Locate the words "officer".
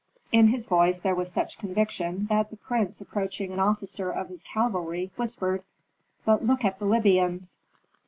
3.59-4.09